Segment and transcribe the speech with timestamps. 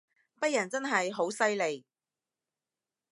[0.39, 1.85] 北人真係好犀利